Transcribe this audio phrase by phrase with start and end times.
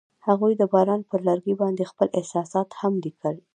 [0.27, 3.35] هغوی د باران پر لرګي باندې خپل احساسات هم لیکل.